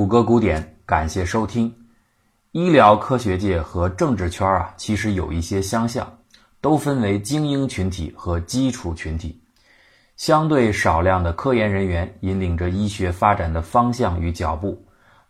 [0.00, 1.70] 谷歌古典，感谢收听。
[2.52, 6.10] 医疗科学界和政治圈啊，其实有一些相像，
[6.62, 9.38] 都分为精英群体和基础群体。
[10.16, 14.82] 相对少量的科研人员引领着医学发展的方向与脚步，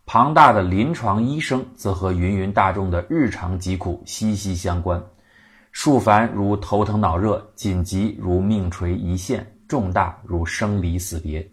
[0.05, 5.03] 庞大的临床医生则和芸芸大众的日常疾苦息息相关。
[5.73, 11.45] 数繁如头疼脑热，紧急如命垂一线，重大如生离死别。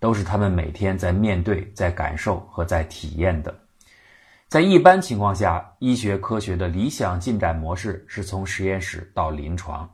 [0.00, 3.54] 都是他们每天在面对、在感受和在体验的。
[4.48, 9.88] 在一般情况下，医学科学的理想进展模式是从实验室到临床。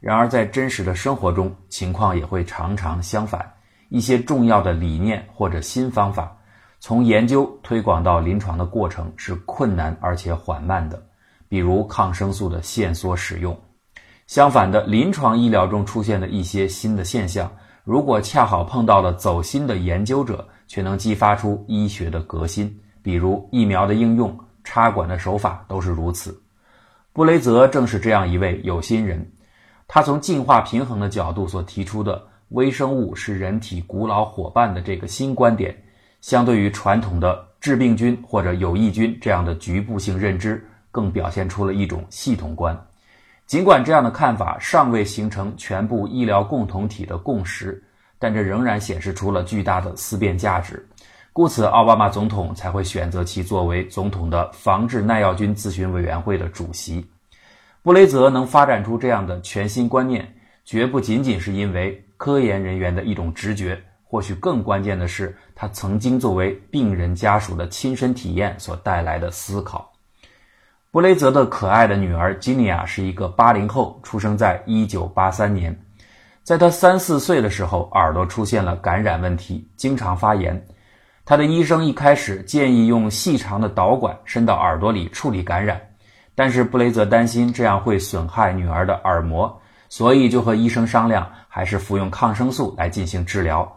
[0.00, 3.52] 然而，在真实的生活中，情况也会常常相反。
[3.90, 6.34] 一些重要的理念或者新方法，
[6.78, 11.02] 从研究推广到临床的过程是困难而且缓慢的。
[11.48, 13.60] 比如抗生素的限缩使用。
[14.28, 17.50] 相反的，临床医疗中出现的一些新的现象。
[17.84, 22.72] 如果恰好碰到了走心的研究者，却能激发出医学的革新，
[23.02, 26.38] 比如疫苗的应用、插管的手法都是如此。
[27.12, 29.28] 布雷泽正是这样一位有心人，
[29.88, 35.76] 他从进化平衡的角度所提出的“微生物是人体古老伙伴”的这个新观点，
[36.20, 42.78] 相对于传统的致病菌或者有益菌这样的局部性认知，更表现出了一种系统观。
[43.50, 47.82] 尽管这样的看法尚未形成全部医疗共同体的共识，
[48.16, 50.88] 但这仍然显示出了巨大的思辨价值，
[51.32, 57.04] 故此奥巴马总统才会选择其作为总统的防治耐药菌咨询委员会的主席。
[57.82, 60.32] 布雷泽能发展出这样的全新观念，
[60.64, 69.90] 绝不仅仅是因为科研人员的一种直觉，或许更关键的是他曾经作为病人家属的亲身体验所带来的思考。
[70.92, 75.78] 布雷泽的可爱的女儿吉尼亚是一个八零后，出生在一九八三年。
[76.42, 80.60] 在她三四岁的时候，耳朵出现了感染问题，经常发炎。
[81.24, 85.80] 他的医生一开始建议用细长的导管伸到耳朵里处理感染，
[86.34, 93.76] 但是布雷泽担心这样会损害女儿的耳膜，所以就和医生商量，还是服用抗生素来进行治疗。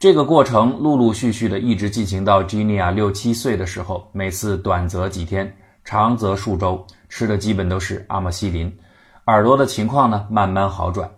[0.00, 5.54] 这个过程陆陆续续的一直进行到吉尼亚六七岁的时候，每次短则几天。
[5.88, 8.70] 长则数周，吃的基本都是阿莫西林，
[9.24, 11.10] 耳朵的情况呢慢慢好转。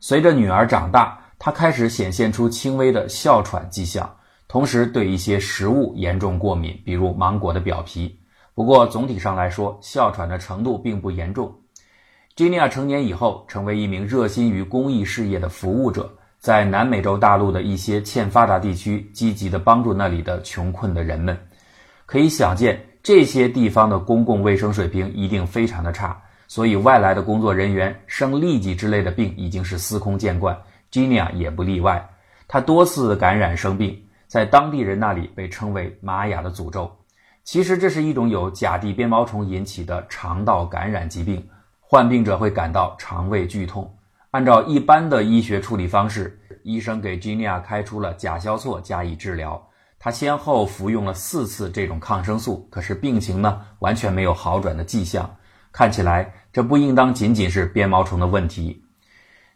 [0.00, 4.14] 随着女儿长大，她开始显现出轻微的哮喘迹象，
[4.46, 8.14] 同时对一些食物严重过敏，比如芒果的表皮。
[8.54, 11.50] 不过总体上来说，哮喘的程度并不严重。
[12.36, 21.34] 吉尼亚成年以后，成为一名热心于公益事业的服务者，在南美洲大陆的一些欠发达地区，积极地帮助那里的穷困的人们。
[22.04, 22.78] 可以想见。
[23.02, 30.56] 这些地方的公共卫生水平一定非常的差，所以外来的工作人员生痢疾之类的病已经是司空见惯。
[30.88, 32.08] 吉尼亚也不例外，
[32.46, 36.90] 他多次感染生病，在当地人那里被称为“玛雅的诅咒”。
[37.42, 41.44] 其实这是一种由甲地鞭毛虫引起的肠道感染疾病，
[41.80, 43.92] 患病者会感到肠胃剧痛。
[44.30, 49.60] 按照一般的医学处理方式，医生给吉尼亚开出了甲硝唑加以治疗。
[50.04, 55.36] 他先后服用了四次这种抗生素，可是病情呢完全没有好转的迹象。
[55.70, 58.82] 看起来这不应当仅仅是鞭毛虫的问题。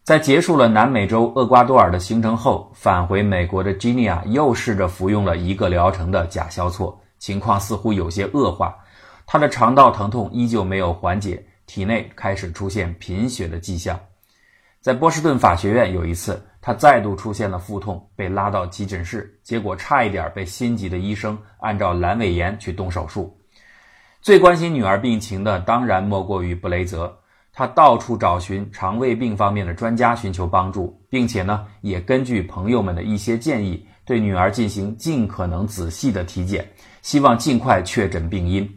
[0.05, 8.73] 在结束了南美洲厄瓜多尔的行程后，返回美国的吉尼亚又试着服用了一个疗程的甲硝唑，情况似乎有些恶化。
[9.25, 13.99] 他的肠道疼痛依旧没有缓解，体内开始出现贫血的迹象。
[14.79, 16.41] 在波士顿法学院有一次。
[16.61, 23.35] 他再度出现了腹痛，被拉到急诊室，结果差一点被心急的医生按照阑尾炎去动手术。
[24.21, 27.17] 最关心女儿病情的当然莫过于布雷泽，
[27.53, 36.67] 他到处找寻肠胃病方面的专家寻求帮助，并且呢，也根据朋友们的一些建议，对女儿进行尽可能仔细的体检，
[37.01, 38.69] 希望尽快确诊病因。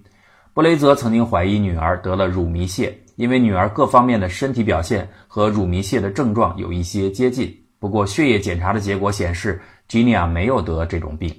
[0.55, 7.60] 布雷泽曾经怀疑女儿得了乳糜泻，因为女儿各方面的身体表现和乳糜泻的症状有一些接近。
[7.81, 11.35] 不过，血液检查的结果显示，吉尼亚没有得这种病。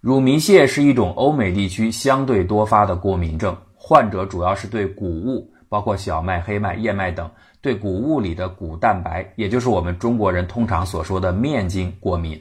[0.00, 7.28] 乳糜泻是一种欧美地区相对多发的过敏症，患者主要是对谷物，包括小麦、黑麦、燕麦等，
[7.60, 12.40] 对谷物里的谷蛋白，也就是我们中国人通常所说的面筋过敏。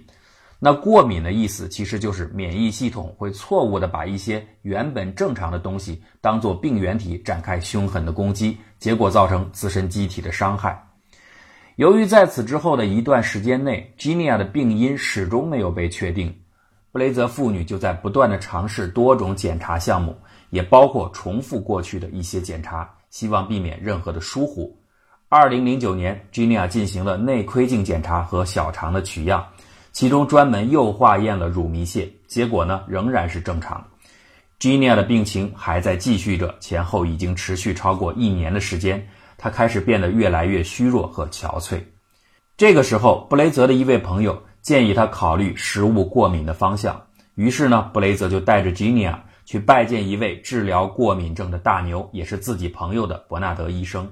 [0.59, 10.81] 那过敏的意思其实就是免疫系统会错误地把一些原本正常的东西当做病原体展开凶狠的攻击，结果造成自身机体的伤害。
[11.75, 16.31] 由于在此之后的一段时间内，吉尼亚的病因始终没有被确定，
[16.91, 20.15] 布雷泽父女就在不断的尝试多种检查项目，
[20.51, 24.71] 也包括重复过去的一些检查，希望避免任何的疏忽。
[25.29, 29.43] 二零零九年，吉尼亚进行了内窥镜检查和小肠的取样，
[29.91, 33.83] 其中专门又化验了乳糜泻，结果呢仍然是正常。
[34.59, 39.05] Genia 的病情还在继续着，前后已经持续超过一年的时间，
[39.43, 41.81] 他开始变得越来越虚弱和憔悴。
[42.55, 47.01] 这个时候，布雷泽的一位朋友建议他考虑食物过敏的方向，
[47.35, 54.09] 于是呢，布雷泽就带着吉尼尔去拜见一位治疗过敏症的大牛，也是自己朋友的伯纳德医生。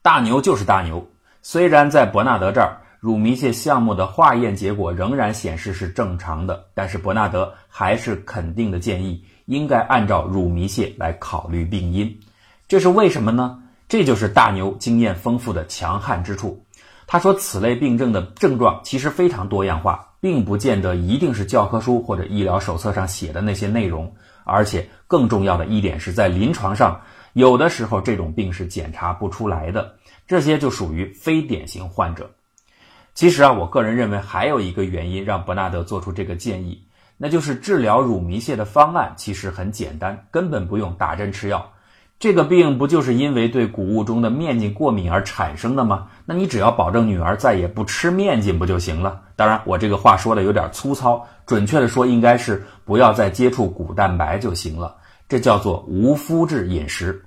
[0.00, 1.06] 大牛就是大牛，
[1.42, 2.80] 虽然在伯纳德这儿。
[3.00, 12.18] 乳糜泻项目的化验结果仍然显示是正常的，但是伯纳德还是肯定的建议应该按照乳糜泻来考虑病因。
[12.66, 13.62] 这是为什么呢？
[13.88, 16.64] 这就是大牛经验丰富的强悍之处。
[17.06, 24.14] 他说，此类病症的症状其实非常多样化，并不见得一定是教科书或者医疗手册上写的那些内容。
[24.46, 27.00] 而且更重要的一点是在临床上，
[27.32, 29.94] 有的时候这种病是检查不出来的，
[30.26, 32.30] 这些就属于非典型患者。
[33.14, 41.72] 其实啊，我个人认为还有一个原因让伯纳德做出这个建议，那就是治疗乳糜泻的方案其实很简单，根本不用打针吃药。
[42.18, 46.06] 这个病不就是因为对谷物中的面筋过敏而产生的吗？
[46.24, 49.20] 那你只要保证女儿再也不吃面筋不就行了？
[49.36, 54.96] 当然，我这个话说的有点粗糙，准确的说应该是不要再接触谷蛋白就行了。
[55.28, 57.22] 这叫做无麸质饮食。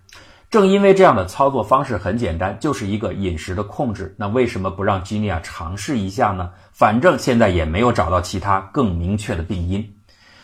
[0.50, 4.16] 正因为这样的操作方式很简单，就是一个饮食的控制。
[4.18, 6.50] 那为什么不让吉尼亚尝试一下呢？
[6.72, 9.86] 反正现在也没有找到其他更明确的病因，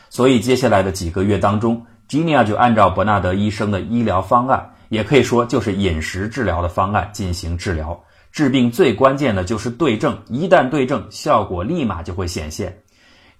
[0.09, 8.03] 所以接下来的几个月当中，吉尼亚就按照伯纳德医生的医疗方案，也可以说就是饮食治疗的方案进行治疗。
[8.31, 12.79] 治病最关键的就是对症，一旦对症，效果立马就会显现。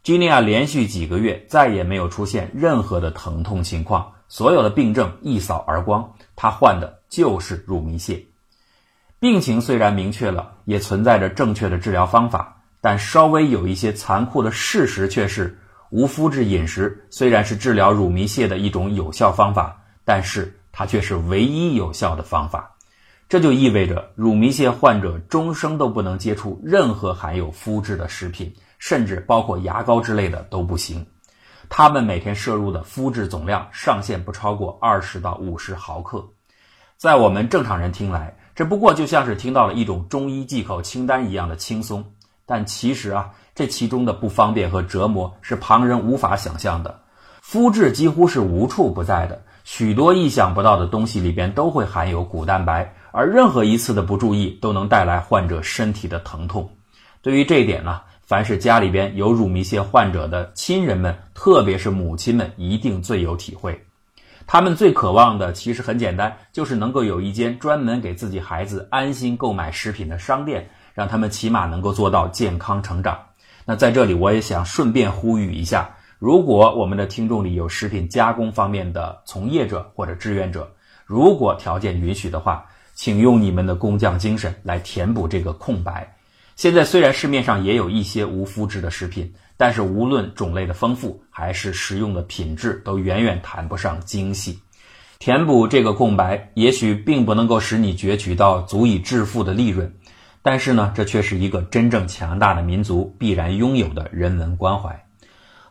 [0.03, 4.11] 吉尼亚连续几个月再也没有出现任何的疼痛情况。
[4.27, 8.25] 所有的病症一扫而光，他患的就是乳糜泻。
[9.19, 15.59] 病情虽然明确了，也存在着正确的治疗方法，但稍微有一些残酷的事实却是：
[15.93, 22.75] 无麸质饮食虽然是治疗乳糜泻的一种有效方法，但是它却是唯一有效的方法。
[23.29, 31.05] 这就意味着乳糜泻患者终生都不能接触任何含有麸质的食品，甚至包括牙膏之类的都不行。
[31.69, 36.27] 他们每天摄入的麸质总量上限不超过二十到五十毫克，
[36.97, 42.03] 在我们正常人听来，这不过就像是听到了一种中医忌口清单一样的轻松。
[42.45, 46.99] 但其实啊，这其中的不方便和折磨是旁人无法想象的。
[47.41, 56.69] 肤质几乎是无处不在的，许多意想不到的东西里边都会含有谷蛋白，而任何一次的不注意都能带来患者身体的疼痛。
[57.21, 58.01] 对于这一点呢？
[58.25, 63.85] 凡是家里边有乳糜泻患者的亲人们，特别是母亲们，一定最有体会。
[64.47, 73.19] 他们最渴望的其实很简单，就是能够有一间专门给自己孩子安心购买食品的商店，让他们起码能够做到健康成长。
[73.65, 75.89] 那在这里，我也想顺便呼吁一下：
[76.19, 80.69] 如果我们的听众里有食品加工方面的从业者或者志愿者，
[81.05, 82.65] 如果条件允许的话，
[82.95, 86.15] 请用你们的工匠精神来填补这个空白。
[86.55, 94.59] 现在虽然市面上也有一些无麸质的食品，但是无论种类的丰富还是食用的品质，都远远谈不上精细。
[95.17, 99.91] 填补这个空白，也许并不能够使你攫取到足以致富的利润，
[100.43, 105.03] 但是呢，这却是一个真正强大的民族必然拥有的人文关怀。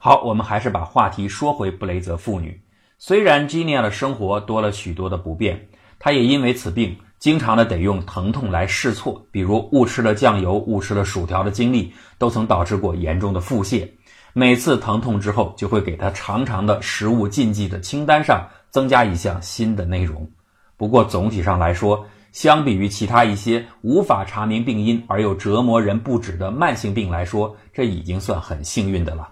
[0.00, 2.60] 好，我们还是把话题说回布雷泽妇女。
[2.98, 6.96] 虽然吉尼亚的生活多了许多的不便，她也因为此病。
[7.18, 13.88] 经常的得用疼痛来试错，比如误吃了酱油、误吃了薯条的经历，都曾导致过严重的腹泻。
[14.32, 20.28] 每次疼痛之后，就会给她长长的食物禁忌的清单上增加一项新的内容。
[20.76, 29.28] 不过总体上来说，相比于其他一些无法查明病因而又折磨人不止的慢性病来说，这已经算很幸运的了。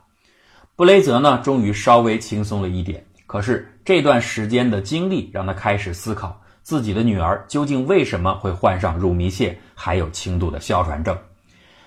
[0.77, 3.05] 布雷泽呢，终于稍微轻松了一点。
[3.27, 6.41] 可是这段时间的经历让他开始思考。
[6.63, 11.17] 自己的女儿究竟为什么会患上乳糜泻，还有轻度的哮喘症？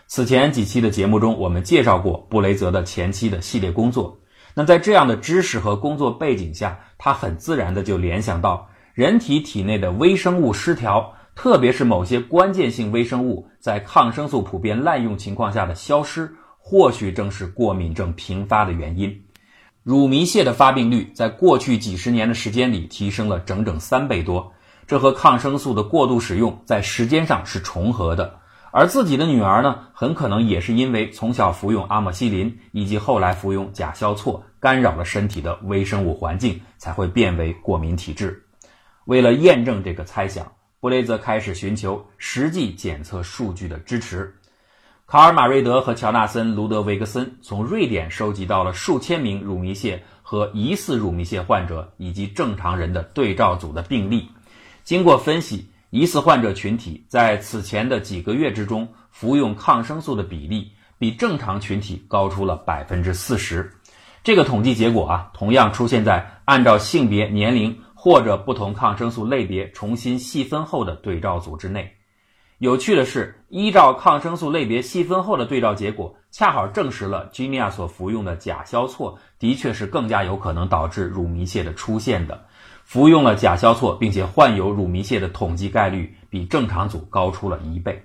[0.08, 4.18] 此前几期的节目中，我们介绍过布雷泽的前期的系列工作。
[4.56, 19.24] 那在这样的知识和工作背景下，他很自然的就联想到，人体体内的微生物失调，特别是某些关键性微生物在抗生素普遍滥用情况下的消失，或许正是过敏症频发的原因。
[19.82, 24.54] 乳糜泻的发病率在过去几十年的时间里提升了整整三倍多。
[24.86, 38.46] 这和抗生素的过度使用在时间上是重合的，而自己的女儿呢，很可能也是因为从小服用阿莫西林以及后来服用甲硝唑，干扰了身体的微生物环境，才会变为过敏体质。
[39.06, 44.34] 为了验证这个猜想，布雷泽开始寻求实际检测数据的支持。
[45.06, 54.28] 卡尔马瑞德和乔纳森·卢德维格森从瑞典收集到了数千名乳糜泻和疑似乳糜泻患者以及正常人的对照组的病例。
[54.84, 63.72] 经过分析，疑似患者群体在此前的几个月之中服用抗生素的比例比正常群体高出了百分之四十。
[64.24, 71.90] 这个统计结果啊，同样出现在按照性别、年龄或者不同抗生素类别重新细分后的对照组之内。
[72.58, 82.44] 有趣的是，依照抗生素类别细分后的对照结果，恰好证实了吉尼亚所服用的甲硝唑的确是更加有可能导致乳糜泻的出现的。
[82.84, 88.04] 服用了甲硝唑并且患有乳糜泻的统计概率比正常组高出了一倍。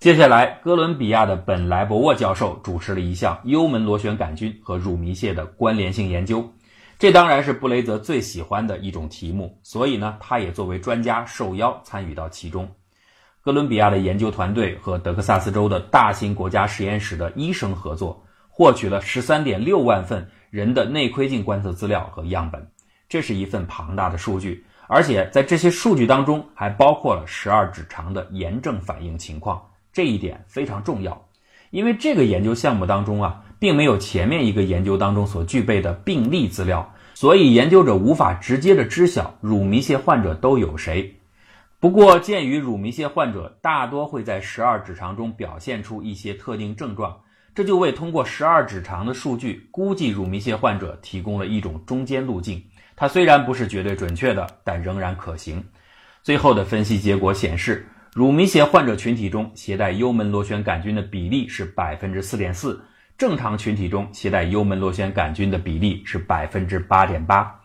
[0.00, 6.52] 接下来，哥伦比亚的本莱博沃教授主持了一项幽门螺旋杆菌和乳糜泻的关联性研究，
[6.98, 12.68] 这当然是布雷泽最喜欢的一种题目，所以呢，他也作为专家受邀参与到其中。
[13.40, 22.64] 哥伦比亚的研究团队和德克萨斯州的大型国家实验室的医生合作，获取了十三点六万份人的内窥镜观测资料和样本，
[23.08, 29.60] 这是一份庞大的数据，而且在这些数据当中还包括了十二指肠的炎症反应情况，
[29.92, 31.20] 这一点非常重要，
[31.72, 41.16] 因为这个研究项目当中啊，并没有前面一个研究当中所具备的病例资料，所以研究者无法直接的知晓乳糜泻患者都有谁。
[41.80, 47.16] 不过，鉴于乳糜泻患者大多会在十二指肠中表现出一些特定症状，
[47.54, 52.62] 这就为通过十二指肠的数据估计乳糜泻患者提供了一种中间路径。
[52.94, 55.64] 它虽然不是绝对准确的，但仍然可行。
[56.22, 62.78] 最后的分析结果显示，乳糜血患者群体中携带幽门螺旋杆菌的比例是百分之四点四，
[63.16, 67.58] 正常群体中携带幽门螺旋杆菌的比例是百分之八点八。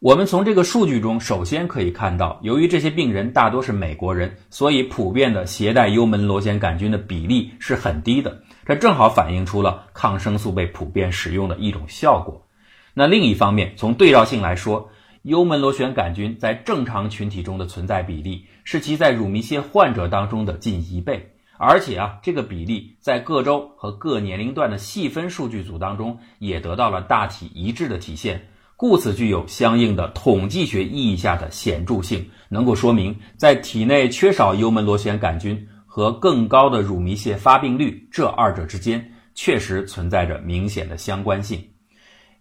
[0.00, 8.42] 我们从这个数据中，首先可以看到，由于这些病人大多是美国人，所以普遍的携带幽门螺旋杆菌的比例是很低的。
[8.66, 12.44] 这正好反映出了抗生素被普遍使用的一种效果。
[12.92, 14.90] 那另一方面，从对照性来说，
[15.22, 28.48] 幽门螺旋杆菌在正常群体中的存在比例是其在乳糜泻患者当中的近一倍，而且啊，这个比例在各州和各年龄段的细分数据组当中也得到了大体一致的体现。
[28.76, 41.62] 故此具有相应的统计学意义下的显著性，能够说明在体内缺少幽门螺旋杆菌和更高的乳糜泻发病率这二者之间确实存在着明显的相关性。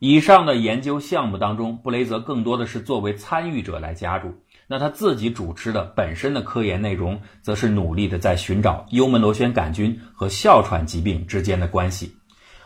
[0.04, 4.34] 以上的研究项目当中，布雷泽更多的是作为参与者来加入，
[4.66, 12.16] 那他自己主持的本身的科研内容，则是努力的在寻找幽门螺旋杆菌和哮喘疾病之间的关系。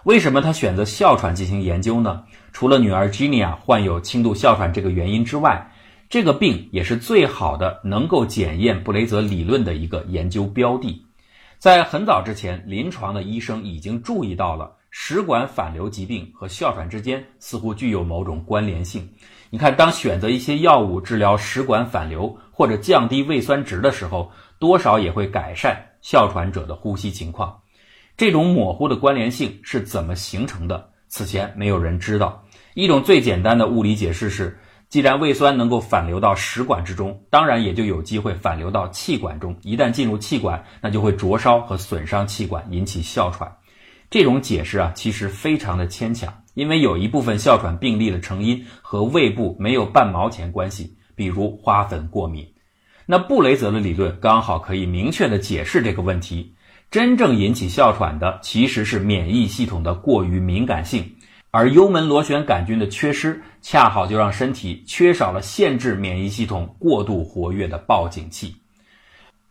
[0.05, 2.23] 为什么他选择哮喘进行研究呢？
[2.53, 5.73] 除了女儿吉尼亚患有轻度哮喘这个原因之外，
[6.07, 11.05] 这个病也是最好的能够检验布雷泽理论的一个研究标的。
[11.57, 19.07] 在很早之前，临床的医生已经注意到了食管反流疾病和哮喘之间似乎具有某种关联性。
[19.49, 27.59] 你看，当选择一些药物治疗食管反流或者降低胃酸值的时候，多少也会改善哮喘者的呼吸情况。
[28.15, 30.89] 这种模糊的关联性是怎么形成的？
[31.09, 32.41] 此前没有人知道。
[32.73, 39.53] 一种最简单的物理解释是：既然胃酸能够反流到食管之中，当然也就有机会反流到气管中。
[39.61, 43.53] 一旦进入气管，那就会灼烧和损伤气管，引起哮喘。
[44.09, 52.47] 这种解释啊，其实非常的牵强，因为有一部分哮喘病例的成因和胃部没有半毛钱关系，比如花粉过敏。
[53.05, 56.53] 那布雷泽的理论刚好可以明确的解释这个问题。
[56.91, 61.03] 真正引起哮喘的其实是免疫系统的过于敏感性，
[61.51, 68.55] 而幽门螺旋杆菌的缺失，恰好就让身体缺少了限制免疫系统过度活跃的报警器。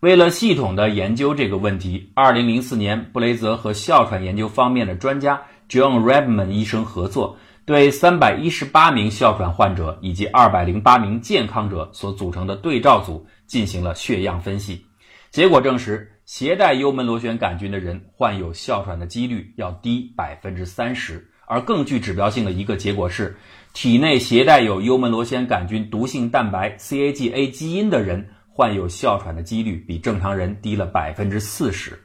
[0.04, 14.84] 为了系统的研究这个问题，二零零四年，布雷泽和哮喘研究方面的专家 John Redman 医生合作，对三百一十八名哮喘患者以及二百零八名健康者所组成的对照组进行了血样分析，
[15.30, 16.06] 结果证实。
[16.26, 23.34] 携带幽门螺旋杆菌的人患有哮喘的几率要低百分之三十，而更具指标性的一个结果是，
[23.72, 31.98] 体内携带有幽门螺旋杆菌毒性蛋白 CAGA 基因的人患有哮喘的几率比正常人低了百分之四十。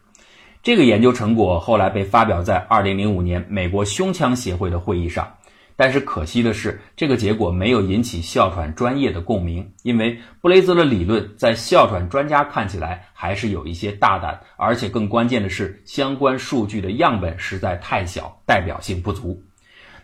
[0.63, 5.35] 这个研究成果后来被发表在二零零五年美国胸腔协会的会议上。
[5.75, 19.41] 但是可惜的是，这个结果没有引起哮喘专业的共鸣，因为布雷泽的理论在哮喘专家看起来还是有一些大胆，而且更关键的是，相关数据的样本实在太小，代表性不足。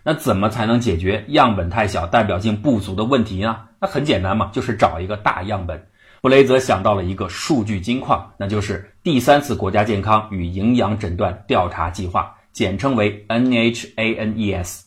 [0.02, 3.58] 那怎么才能解决样本太小、代表性不足的问题呢？
[3.82, 5.88] 那很简单嘛，就是找一个大样本。
[6.22, 14.82] 布雷泽想到了一个数据金矿，那就是第三次国家健康与营养诊断调查计划，简称为 NHANES。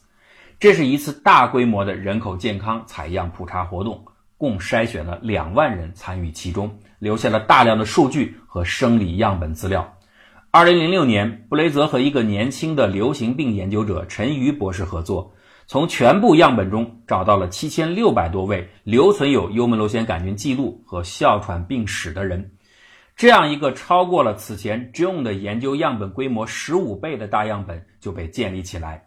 [0.58, 4.04] 这是一次大规模的人口健康采样普查活动，
[4.36, 9.94] 共筛选了两万人参与其中，留下了大量的数据和生理样本资料。
[10.50, 15.32] 二零零六年，布雷泽和一个年轻的流行病研究者陈瑜博士合作，
[15.68, 22.52] 从全部样本中找到了七千六百多位留存有幽门螺旋杆菌记录和哮喘病史的人。
[23.14, 29.04] 这样一个超过了此前 John 的研究样本规模十五倍的大样本就被建立起来。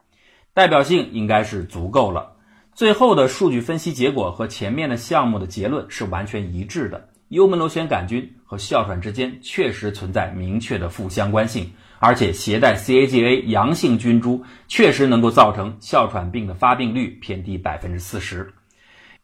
[0.53, 2.31] 代表性应该是足够了。
[2.75, 7.09] 最后的数据分析结果和前面的项目的结论是完全一致的。
[7.29, 18.51] 幽门螺旋杆菌和哮喘之间确实存在明确的负相关性，而且携带 CAGA 阳性菌株确实能够造成哮喘病的发病率偏低百分之四十。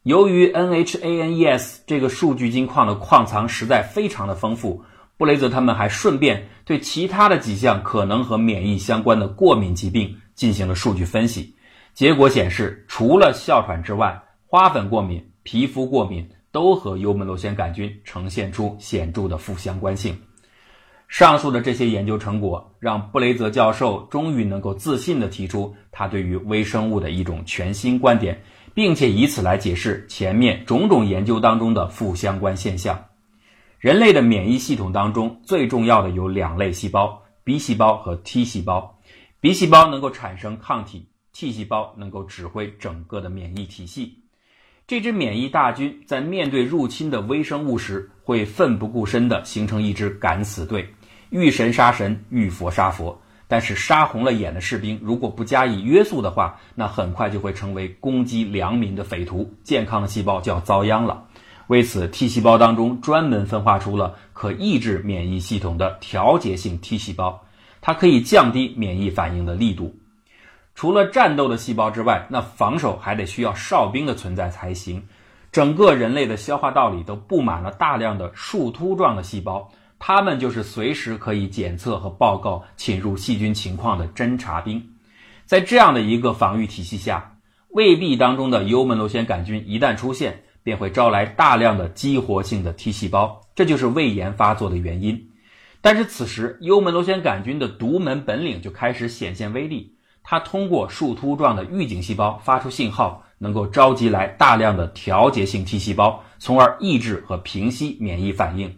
[0.03, 4.83] 由于 NHANES 这个数据金矿的矿藏实在非常的丰富，
[5.17, 10.15] 布雷泽他们还顺便对其他的几项可能和免疫相关的过敏疾病。
[10.37, 11.55] 进行了数据分析，
[11.95, 20.15] 结果显示，除了哮喘之外，花粉过敏、皮肤过敏都和幽门螺旋杆菌呈现出显著的负相关性。
[21.07, 28.41] 上述的这些研究成果，让布雷泽教授终于能够自信地提出他对于微生物的一种全新观点，
[28.73, 33.05] 并且以此来解释前面种种研究当中的负相关现象。
[33.79, 38.99] 人类的免疫系统当中最重要的有两类细胞：B 细胞和 T 细胞。
[39.39, 44.23] B 细胞能够产生抗体，T 细胞能够指挥整个的免疫体系。
[44.87, 50.89] 这支免疫大军在面对入侵的微生物时，会奋不顾身地形成一支敢死队，
[51.29, 53.19] 遇神杀神，遇佛杀佛。
[53.49, 61.23] 但是杀红了眼的士兵，如果不加以约束的话，那很快就会成为攻击良民的匪徒，健康的细胞就要遭殃了。
[61.67, 67.41] 为此，T 细胞当中专门分化出了可抑制免疫系统的调节性 T 细胞。
[67.79, 69.95] 它可以降低免疫反应的力度。
[70.75, 75.07] 除了战斗的细胞之外，那防守还得需要哨兵的存在才行。
[75.53, 84.83] 整个人类的消化道里都布满了大量的树突状的细胞，它们就是随时可以检测和报告侵入细菌情况的侦察兵。
[85.45, 87.37] 在这样的一个防御体系下，
[87.69, 95.29] 胃壁当中的幽门螺旋杆菌一旦出现，便会招来大量的激活性的 T 细胞，这就是胃炎发作的原因。
[95.81, 99.93] 但是此时，幽门螺旋杆菌的独门本领就开始显现威力。
[100.21, 108.75] 它通过树突状的预警细胞发出信号，能够召集来大量的调节性 T 细胞，从而抑制和平息免疫反应。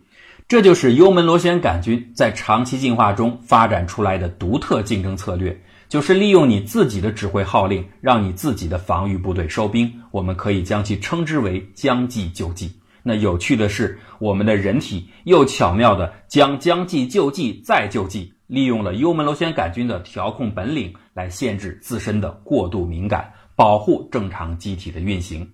[0.49, 5.55] 这就是幽门螺旋杆菌在长期进化中发展出来的独特竞争策略，
[5.88, 9.93] 就是利用你自己的指挥号令，让你自己的防御部队收兵。
[10.09, 12.73] 我们可以将其称之为将计就计。
[13.03, 25.47] 那有趣的是，我们的人体又巧妙地将将计就计再就计，利用了幽门螺旋杆菌的调控本领来限制自身的过度敏感，保护正常机体的运行。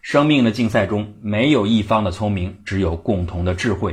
[0.00, 3.92] 生命的竞赛中，没有一方的聪明，只有共同的智慧。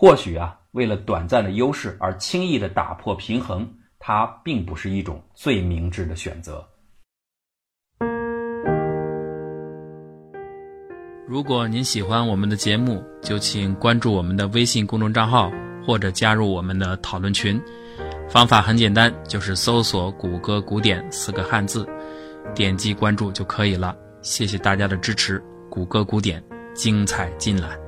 [0.00, 6.64] 或许啊，为了短暂的优势而轻易地打破平衡，它并不是一种最明智的选择。
[11.26, 15.50] 如果您喜欢我们的节目，就请关注我们的微信公众账号，
[15.84, 17.60] 或者加入我们的讨论群。
[18.30, 21.84] 方法很简单，就是搜索“谷歌古典”四个汉字，
[22.54, 23.96] 点击关注就可以了。
[24.22, 26.40] 谢谢大家的支持，谷歌古典
[26.72, 27.87] 精彩尽览。